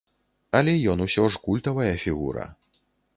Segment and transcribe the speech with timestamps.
[0.59, 2.47] Але ён усё ж культавая фігура.